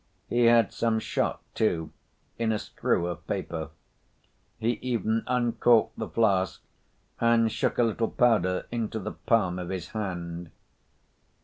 [0.27, 1.91] He had some shot, too,
[2.39, 3.69] in a screw of paper.
[4.57, 6.63] He even uncorked the flask
[7.19, 10.49] and shook a little powder into the palm of his hand.